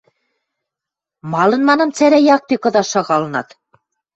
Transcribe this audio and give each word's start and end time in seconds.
—Малын, 1.31 1.61
манам, 1.69 1.89
цӓрӓ 1.97 2.19
якте 2.35 2.55
кыдаш 2.63 2.87
шагалынат? 2.93 3.47